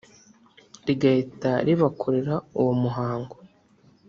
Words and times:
rigahita 0.85 1.51
ribakorera 1.67 2.35
uwo 2.59 2.73
muhango 2.81 3.35